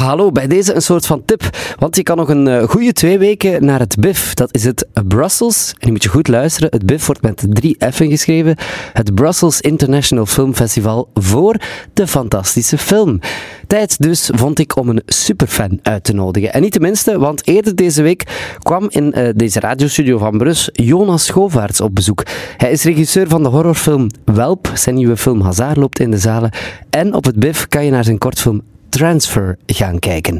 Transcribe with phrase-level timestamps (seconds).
[0.00, 1.42] Hallo, bij deze een soort van tip.
[1.78, 4.34] Want je kan nog een uh, goede twee weken naar het BIF.
[4.34, 5.74] Dat is het Brussels.
[5.78, 6.68] En je moet je goed luisteren.
[6.70, 8.56] Het BIF wordt met drie F'en geschreven.
[8.92, 11.56] Het Brussels International Film Festival voor
[11.92, 13.20] de fantastische film.
[13.66, 16.52] Tijd dus vond ik om een superfan uit te nodigen.
[16.52, 20.68] En niet de minste, want eerder deze week kwam in uh, deze radiostudio van Brus
[20.72, 22.22] Jonas Schovaerts op bezoek.
[22.56, 24.70] Hij is regisseur van de horrorfilm Welp.
[24.74, 26.50] Zijn nieuwe film Hazard loopt in de zalen.
[26.90, 30.38] En op het BIF kan je naar zijn kortfilm Transfer gaan kijken.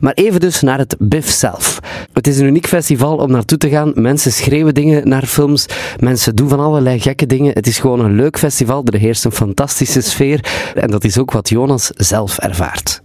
[0.00, 1.78] Maar even dus naar het BIF zelf.
[2.12, 3.92] Het is een uniek festival om naartoe te gaan.
[3.94, 5.66] Mensen schreeuwen dingen naar films.
[5.98, 7.52] Mensen doen van allerlei gekke dingen.
[7.52, 8.84] Het is gewoon een leuk festival.
[8.84, 10.44] Er heerst een fantastische sfeer.
[10.74, 13.02] En dat is ook wat Jonas zelf ervaart.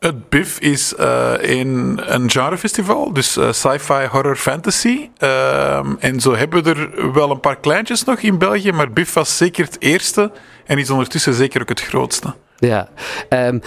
[0.00, 5.08] Het BIF is uh, een, een genrefestival, dus uh, sci-fi, horror, fantasy.
[5.18, 9.12] Uh, en zo hebben we er wel een paar kleintjes nog in België, maar BIF
[9.12, 10.32] was zeker het eerste
[10.66, 12.34] en is ondertussen zeker ook het grootste.
[12.56, 12.88] Ja,
[13.28, 13.60] um,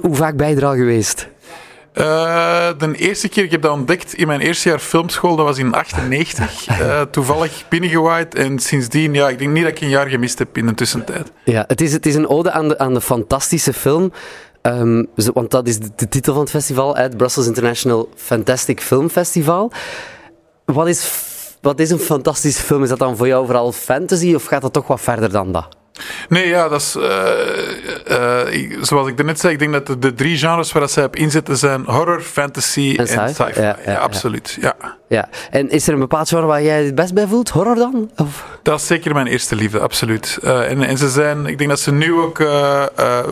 [0.00, 1.28] hoe vaak ben je er al geweest?
[1.94, 5.58] Uh, de eerste keer, ik heb dat ontdekt in mijn eerste jaar filmschool, dat was
[5.58, 6.68] in 98.
[6.80, 10.56] Uh, toevallig binnengewaaid en sindsdien, ja, ik denk niet dat ik een jaar gemist heb
[10.56, 11.32] in de tussentijd.
[11.44, 14.12] Ja, het is, het is een ode aan de, aan de fantastische film.
[14.62, 19.08] Um, want dat is de, de, titel van het festival, het Brussels International Fantastic Film
[19.08, 19.72] Festival.
[20.64, 21.10] Wat is,
[21.60, 22.82] wat is een fantastische film?
[22.82, 25.76] Is dat dan voor jou vooral fantasy of gaat dat toch wat verder dan dat?
[26.28, 26.96] Nee, ja, dat is.
[26.96, 27.04] Uh,
[28.10, 31.16] uh, zoals ik net zei, ik denk dat de, de drie genres waar zij op
[31.16, 33.60] inzetten zijn horror, fantasy en, sci-fi.
[33.60, 34.58] Ja, absoluut.
[34.60, 34.74] Ja.
[35.08, 35.28] Ja.
[35.50, 37.48] En is er een bepaald genre waar jij het best bij voelt?
[37.48, 38.10] Horror dan?
[38.16, 38.58] Of?
[38.62, 40.38] Dat is zeker mijn eerste liefde, absoluut.
[40.44, 42.36] Uh, en, en ze zijn, ik denk dat ze nu ook.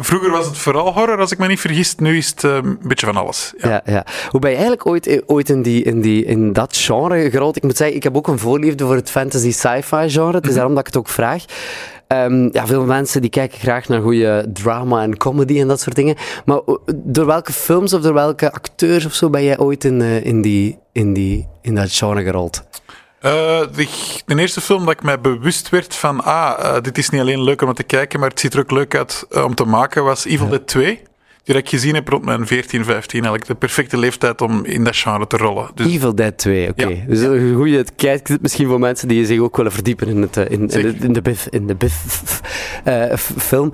[0.00, 1.94] vroeger was het vooral horror, als ik me niet vergis.
[1.96, 3.52] Nu is het een beetje van alles.
[3.56, 3.82] Ja.
[3.84, 7.56] Ja, Hoe ben je eigenlijk ooit, ooit in, die, in, die, in dat genre gerold?
[7.56, 10.36] Ik moet zeggen, ik heb ook een voorliefde voor het fantasy sci-fi genre.
[10.36, 10.54] Het is mhm.
[10.54, 11.44] daarom dat ik het ook vraag.
[12.12, 15.96] Um, ja, veel mensen die kijken graag naar goede drama en comedy en dat soort
[15.96, 16.16] dingen.
[16.44, 19.30] Maar eh, door welke films of door welke acteurs of zo?
[19.30, 22.62] Ben jij ooit in, uh, in, die, in, die, in dat genre gerold?
[23.22, 23.30] Uh,
[23.74, 23.88] de,
[24.26, 27.42] de, eerste film dat ik mij bewust werd van, ah, uh, dit is niet alleen
[27.42, 30.24] leuk om te kijken, maar het ziet er ook leuk uit om te maken, was
[30.24, 31.02] Evil Dead 2
[31.44, 33.12] die ik gezien heb rond mijn 14, 15.
[33.12, 35.70] Eigenlijk de perfecte leeftijd om in dat genre te rollen.
[35.74, 35.86] Dus...
[35.86, 36.82] Evil Dead 2, oké.
[36.82, 36.96] Okay.
[36.96, 37.04] Ja.
[37.06, 40.50] Dus een goede kijktip misschien voor mensen die zich ook willen verdiepen in, het, eh,
[40.50, 42.40] in, in, de, in de Biff, in de Biff
[42.88, 43.72] uh, film.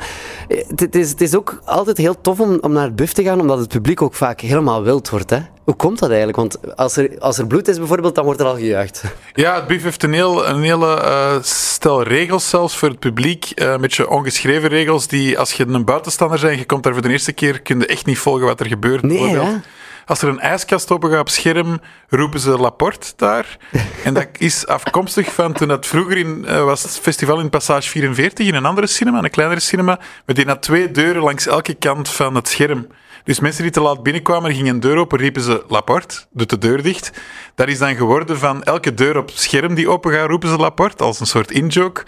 [0.76, 3.40] Het is, het is ook altijd heel tof om, om naar het Biff te gaan,
[3.40, 5.30] omdat het publiek ook vaak helemaal wild wordt.
[5.30, 5.38] Hè?
[5.68, 6.38] Hoe komt dat eigenlijk?
[6.38, 9.02] Want als er, als er bloed is bijvoorbeeld, dan wordt er al gejuicht.
[9.34, 13.52] Ja, het BIF heeft een, heel, een hele uh, stel regels zelfs voor het publiek.
[13.54, 16.92] Uh, een beetje ongeschreven regels die, als je een buitenstander bent en je komt daar
[16.92, 19.02] voor de eerste keer, kun je echt niet volgen wat er gebeurt.
[19.02, 19.38] Nee,
[20.06, 23.58] Als er een ijskast open gaat op scherm, roepen ze Laporte daar.
[24.04, 27.88] en dat is afkomstig van toen dat vroeger in, uh, was het festival in Passage
[27.88, 31.74] 44, in een andere cinema, een kleinere cinema, met die had twee deuren langs elke
[31.74, 32.86] kant van het scherm.
[33.28, 36.58] Dus mensen die te laat binnenkwamen, gingen een deur open, riepen ze Laporte, doet de
[36.58, 37.10] deur dicht.
[37.54, 41.04] Dat is dan geworden van elke deur op scherm die open gaat, roepen ze Laporte,
[41.04, 42.02] als een soort in-joke.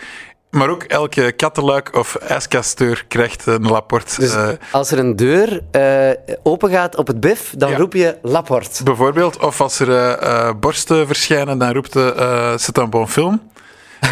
[0.51, 4.21] Maar ook elke kattenluik of ijskastdeur krijgt een Laporte.
[4.21, 7.77] Dus uh, als er een deur uh, open gaat op het bif, dan ja.
[7.77, 8.83] roep je Laporte.
[8.83, 9.39] Bijvoorbeeld.
[9.39, 9.89] Of als er
[10.23, 13.51] uh, borsten verschijnen, dan roept de C'est un bon film.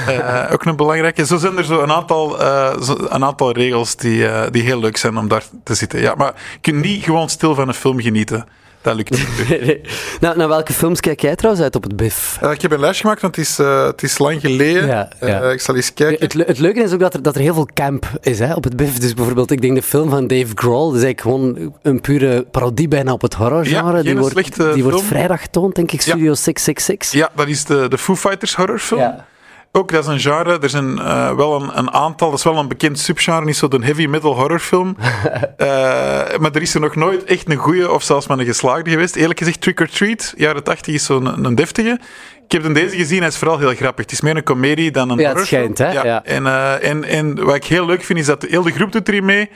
[0.09, 1.27] Uh, ook een belangrijke.
[1.27, 4.81] Zo zijn er zo een aantal, uh, zo een aantal regels die, uh, die heel
[4.81, 6.01] leuk zijn om daar te zitten.
[6.01, 8.47] Ja, maar je kunt niet gewoon stil van een film genieten.
[8.83, 9.29] Dat lukt niet.
[9.49, 9.81] nee, nee.
[10.21, 12.39] Nou, naar welke films kijk jij trouwens uit op het BIF?
[12.53, 14.87] ik heb een lijstje gemaakt, want het is, het is lang geleden.
[14.87, 15.41] Ja, ja.
[15.51, 16.25] ik zal eens kijken.
[16.25, 18.65] Het, het, leuke is ook dat er, dat er heel veel camp is hè, op
[18.65, 18.99] het BIF.
[18.99, 22.43] Dus bijvoorbeeld, ik denk de film van Dave Grohl, dat is eigenlijk gewoon een pure
[22.51, 23.97] parodie bijna op het horrorgenre.
[23.97, 27.13] Ja, die wordt, die wordt vrijdag getoond, denk ik, Studio 666.
[27.21, 29.01] Ja, dat is de, de Foo Fighters horrorfilm.
[29.01, 29.27] Ja.
[29.73, 30.59] Ook, dat is een genre.
[30.59, 32.31] Er zijn uh, wel een, een, aantal.
[32.31, 33.45] Dat is wel een bekend subgenre.
[33.45, 34.97] Niet zo de heavy metal horrorfilm.
[34.99, 35.07] uh,
[36.41, 39.17] maar er is er nog nooit echt een goede of zelfs maar een geslaagde geweest.
[39.17, 42.01] Eerlijk gezegd, Trick or Treat, jaren 80 is zo'n een, deftige.
[42.49, 44.05] Ik heb deze gezien, hij is vooral heel grappig.
[44.05, 45.39] Het is meer een komedie dan een ja, horror.
[45.39, 45.93] Het schijnt, hè?
[45.93, 46.05] Ja.
[46.05, 46.25] ja.
[46.25, 49.09] En, uh, en, en wat ik heel leuk vind, is dat de hele groep doet
[49.09, 49.51] erin mee.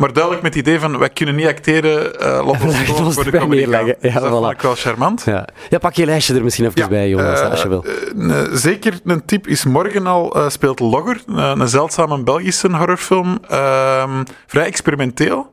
[0.00, 3.30] Maar duidelijk met het idee van, wij kunnen niet acteren, uh, laten we ons voor
[3.30, 3.96] de comedy leggen.
[4.00, 4.30] Ja, dat voilà.
[4.30, 5.22] vond ik wel charmant.
[5.24, 5.48] Ja.
[5.68, 7.84] ja, pak je lijstje er misschien even ja, bij, Jonas, uh, als je wil.
[8.16, 13.38] Uh, zeker een tip is morgen al speelt Logger, een zeldzame Belgische horrorfilm.
[13.48, 15.52] Ehm, vrij experimenteel.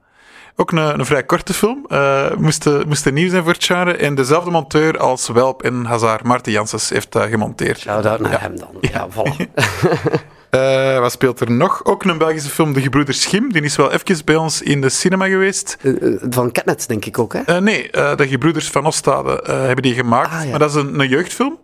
[0.55, 1.85] Ook een, een vrij korte film.
[1.87, 3.93] Uh, moest, moest nieuw zijn voor het genre.
[3.93, 7.79] En dezelfde monteur als Welp en Hazard, Maarten Janssens, heeft dat gemonteerd.
[7.79, 8.69] Shout-out naar hem dan.
[8.81, 9.45] Ja, voilà.
[10.51, 11.85] Uh, wat speelt er nog?
[11.85, 13.51] Ook een Belgische film, De Gebroeders Schim.
[13.51, 15.77] Die is wel even bij ons in de cinema geweest.
[15.81, 17.41] Uh, van Ketnet, denk ik ook, hè?
[17.49, 20.31] Uh, nee, De Gebroeders van Ostade hebben die gemaakt.
[20.31, 20.49] Ah, ja.
[20.49, 21.57] Maar dat is een, een jeugdfilm.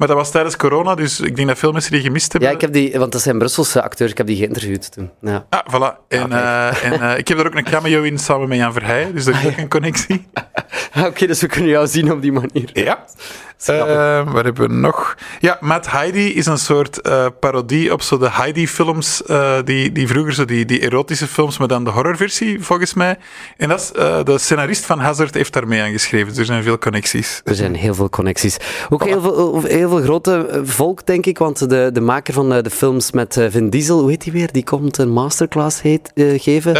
[0.00, 2.50] Maar dat was tijdens corona, dus ik denk dat veel mensen die gemist hebben.
[2.50, 5.10] Ja, ik heb die, want dat zijn Brusselse acteurs, ik heb die geïnterviewd toen.
[5.20, 5.46] Ja.
[5.48, 6.06] Ah, voilà.
[6.08, 9.14] En, uh, en uh, ik heb er ook een cameo in samen met Jan Verheijen,
[9.14, 10.26] dus dat is ook een connectie.
[10.96, 12.70] Oké, okay, dus we kunnen jou zien op die manier.
[12.72, 13.04] Ja.
[13.70, 15.16] Uh, wat hebben we nog?
[15.40, 17.00] Ja, Matt Heidi is een soort
[17.40, 19.22] parodie op zo de Heidi-films,
[19.64, 23.18] die, die vroeger zo die, die erotische films, maar dan de horrorversie, volgens mij.
[23.56, 23.90] En dat is,
[24.24, 27.40] de scenarist van Hazard heeft daarmee aan geschreven, dus er zijn veel connecties.
[27.44, 28.56] Er zijn heel veel connecties.
[28.88, 29.08] Ook voilà.
[29.08, 33.12] heel, veel, heel veel grote volk, denk ik, want de, de maker van de films
[33.12, 34.52] met Vin Diesel, hoe heet die weer?
[34.52, 36.72] Die komt een masterclass heet, geven.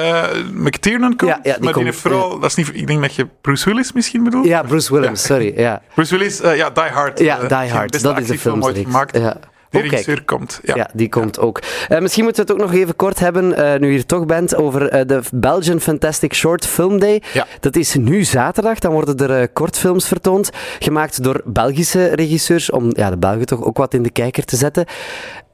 [0.55, 3.15] McTiernan komt, ja, ja, die maar komt, die vooral, dat is niet, ik denk dat
[3.15, 4.47] je Bruce Willis misschien bedoelt?
[4.47, 5.53] Ja, Bruce Willis, sorry.
[5.57, 5.83] Ja.
[5.95, 7.19] Bruce Willis, ja, Die Hard.
[7.19, 8.03] Ja, Die Hard.
[8.03, 9.17] Dat is de film ooit gemaakt.
[9.17, 9.37] Ja.
[9.71, 10.61] De oh, regisseur komt.
[10.63, 10.75] Ja.
[10.75, 11.43] ja, die komt ja.
[11.43, 11.61] ook.
[11.89, 14.27] Uh, misschien moeten we het ook nog even kort hebben, uh, nu je hier toch
[14.27, 17.23] bent, over uh, de Belgian Fantastic Short Film Day.
[17.33, 17.47] Ja.
[17.61, 23.11] Dat is nu zaterdag, dan worden er kortfilms vertoond, gemaakt door Belgische regisseurs, om ja,
[23.11, 24.85] de Belgen toch ook wat in de kijker te zetten.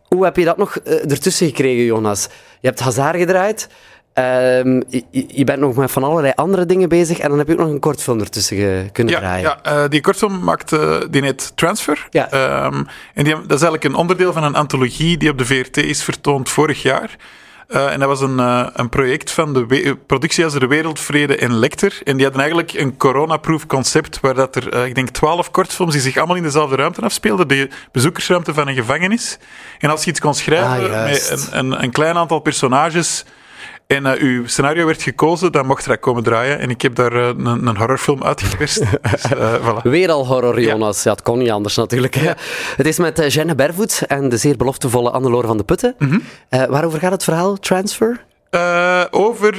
[0.08, 2.28] Hoe heb je dat nog ertussen gekregen, Jonas?
[2.60, 3.68] Je hebt Hazard gedraaid.
[4.18, 7.52] Um, je, je, bent nog met van allerlei andere dingen bezig en dan heb je
[7.52, 9.58] ook nog een kortfilm ertussen kunnen ja, draaien.
[9.62, 12.06] Ja, uh, die kortfilm maakt, uh, die heet Transfer.
[12.10, 12.64] Ja.
[12.64, 15.76] Um, en die, dat is eigenlijk een onderdeel van een antologie die op de VRT
[15.76, 17.16] is vertoond vorig jaar.
[17.68, 18.38] Uh, en dat was een,
[18.72, 21.98] een project van de productiehuizen De Wereldvrede en Lecter.
[22.04, 26.02] En die hadden eigenlijk een coronaproof concept waar dat er, ik denk, twaalf kortfilms die
[26.02, 27.48] zich allemaal in dezelfde ruimte afspeelden.
[27.48, 29.38] De bezoekersruimte van een gevangenis.
[29.78, 33.24] En als je iets kon schrijven ah, met een, een, een klein aantal personages
[33.86, 36.58] en uh, uw scenario werd gekozen, dan mocht er komen draaien.
[36.58, 38.78] En ik heb daar uh, een, een, horrorfilm uitgeperst.
[39.10, 39.82] dus, uh, voilà.
[39.82, 40.96] Weer al horror, Jonas.
[40.96, 41.02] Ja.
[41.10, 42.14] ja het kon niet anders natuurlijk.
[42.14, 42.36] Ja.
[42.76, 45.94] Het is met Jeanne Bervoet en de zeer beloftevolle Annelore van de Putten.
[45.98, 46.22] Mm -hmm.
[46.70, 48.24] waarover gaat het verhaal, Transfer?
[49.10, 49.54] over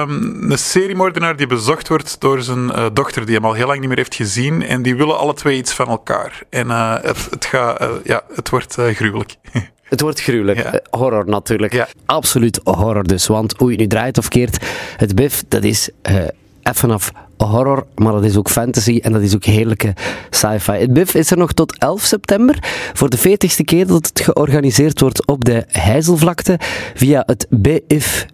[0.00, 3.88] um, een seriemoordenaar die bezocht wordt door zijn dochter, die hem al heel lang niet
[3.88, 4.62] meer heeft gezien.
[4.62, 6.42] En die willen alle twee iets van elkaar.
[6.48, 9.36] En het, het, gaat, ja, het wordt gruwelijk.
[9.90, 10.62] Het wordt gruwelijk.
[10.62, 10.74] Ja.
[10.74, 11.72] Uh, horror natuurlijk.
[11.72, 11.88] Ja.
[12.06, 13.26] Absoluut horror dus.
[13.26, 14.66] Want hoe je nu draait of keert,
[14.96, 16.16] het BIF, dat is uh,
[16.62, 19.94] even af horror, maar dat is ook fantasy en dat is ook heerlijke
[20.30, 20.72] sci-fi.
[20.72, 22.58] Het BIF is er nog tot 11 september.
[22.92, 26.58] Voor de 40ste keer dat het georganiseerd wordt op de Heizelvlakte
[26.94, 28.26] via het BIF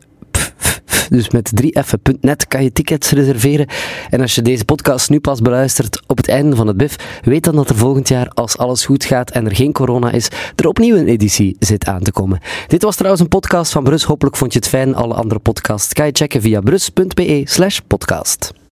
[1.09, 3.67] dus met 3f.net kan je tickets reserveren.
[4.11, 7.45] En als je deze podcast nu pas beluistert op het einde van het BIF, weet
[7.45, 10.69] dan dat er volgend jaar, als alles goed gaat en er geen corona is, er
[10.69, 12.41] opnieuw een editie zit aan te komen.
[12.67, 14.03] Dit was trouwens een podcast van Brus.
[14.03, 14.95] Hopelijk vond je het fijn.
[14.95, 18.65] Alle andere podcasts kan je checken via brus.be slash podcast.